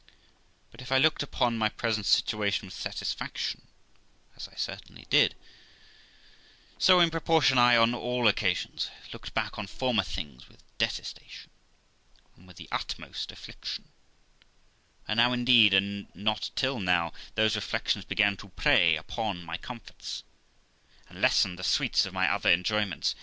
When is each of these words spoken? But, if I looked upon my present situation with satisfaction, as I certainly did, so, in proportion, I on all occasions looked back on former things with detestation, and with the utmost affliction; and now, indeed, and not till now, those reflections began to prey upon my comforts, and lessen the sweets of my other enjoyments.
But, 0.71 0.81
if 0.81 0.91
I 0.91 0.97
looked 0.97 1.21
upon 1.21 1.59
my 1.59 1.69
present 1.69 2.07
situation 2.07 2.65
with 2.65 2.73
satisfaction, 2.73 3.67
as 4.35 4.47
I 4.47 4.55
certainly 4.55 5.05
did, 5.11 5.35
so, 6.79 6.99
in 6.99 7.11
proportion, 7.11 7.59
I 7.59 7.77
on 7.77 7.93
all 7.93 8.27
occasions 8.27 8.89
looked 9.13 9.35
back 9.35 9.59
on 9.59 9.67
former 9.67 10.01
things 10.01 10.49
with 10.49 10.63
detestation, 10.79 11.51
and 12.35 12.47
with 12.47 12.57
the 12.57 12.67
utmost 12.71 13.31
affliction; 13.31 13.89
and 15.07 15.17
now, 15.17 15.33
indeed, 15.33 15.71
and 15.71 16.07
not 16.15 16.49
till 16.55 16.79
now, 16.79 17.13
those 17.35 17.55
reflections 17.55 18.03
began 18.03 18.35
to 18.37 18.49
prey 18.49 18.95
upon 18.95 19.43
my 19.45 19.55
comforts, 19.57 20.23
and 21.09 21.21
lessen 21.21 21.57
the 21.57 21.63
sweets 21.63 22.07
of 22.07 22.13
my 22.13 22.27
other 22.27 22.49
enjoyments. 22.51 23.13